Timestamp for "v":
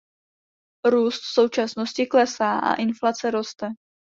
1.21-1.33